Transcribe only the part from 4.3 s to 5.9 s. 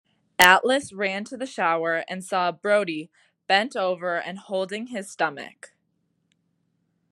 holding his stomach.